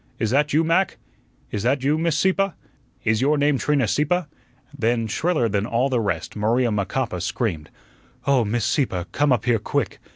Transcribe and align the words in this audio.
"Is 0.17 0.31
that 0.31 0.51
you, 0.51 0.63
Mac?" 0.63 0.97
"Is 1.51 1.61
that 1.61 1.83
you, 1.83 1.95
Miss 1.99 2.17
Sieppe?" 2.17 2.53
"Is 3.03 3.21
your 3.21 3.37
name 3.37 3.59
Trina 3.59 3.87
Sieppe?" 3.87 4.25
Then, 4.75 5.05
shriller 5.05 5.47
than 5.47 5.67
all 5.67 5.89
the 5.89 5.99
rest, 6.01 6.35
Maria 6.35 6.71
Macapa 6.71 7.21
screamed: 7.21 7.69
"Oh, 8.25 8.43
Miss 8.43 8.65
Sieppe, 8.65 9.05
come 9.11 9.31
up 9.31 9.45
here 9.45 9.59
quick. 9.59 9.99